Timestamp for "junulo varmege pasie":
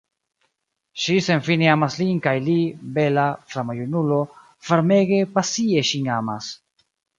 3.83-5.87